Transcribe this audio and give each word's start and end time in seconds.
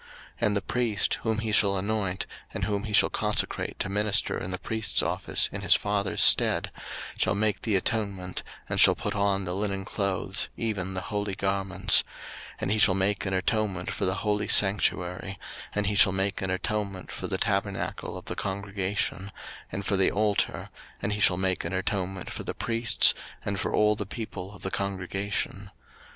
03:016:032 0.01 0.09
And 0.47 0.55
the 0.57 0.61
priest, 0.63 1.13
whom 1.21 1.37
he 1.37 1.51
shall 1.51 1.77
anoint, 1.77 2.25
and 2.55 2.63
whom 2.65 2.85
he 2.85 2.91
shall 2.93 3.11
consecrate 3.11 3.77
to 3.77 3.87
minister 3.87 4.35
in 4.35 4.49
the 4.49 4.57
priest's 4.57 5.03
office 5.03 5.47
in 5.51 5.61
his 5.61 5.75
father's 5.75 6.23
stead, 6.23 6.71
shall 7.17 7.35
make 7.35 7.61
the 7.61 7.75
atonement, 7.75 8.41
and 8.67 8.79
shall 8.79 8.95
put 8.95 9.13
on 9.13 9.45
the 9.45 9.53
linen 9.53 9.85
clothes, 9.85 10.49
even 10.57 10.95
the 10.95 11.01
holy 11.13 11.35
garments: 11.35 12.01
03:016:033 12.53 12.55
And 12.61 12.71
he 12.71 12.77
shall 12.79 12.95
make 12.95 13.25
an 13.27 13.33
atonement 13.35 13.91
for 13.91 14.05
the 14.07 14.15
holy 14.15 14.47
sanctuary, 14.47 15.37
and 15.75 15.85
he 15.85 15.93
shall 15.93 16.13
make 16.13 16.41
an 16.41 16.49
atonement 16.49 17.11
for 17.11 17.27
the 17.27 17.37
tabernacle 17.37 18.17
of 18.17 18.25
the 18.25 18.33
congregation, 18.35 19.31
and 19.71 19.85
for 19.85 19.97
the 19.97 20.09
altar, 20.09 20.71
and 21.03 21.13
he 21.13 21.19
shall 21.19 21.37
make 21.37 21.63
an 21.63 21.73
atonement 21.73 22.31
for 22.31 22.41
the 22.41 22.55
priests, 22.55 23.13
and 23.45 23.59
for 23.59 23.71
all 23.71 23.95
the 23.95 24.07
people 24.07 24.51
of 24.55 24.63
the 24.63 24.71
congregation. 24.71 25.69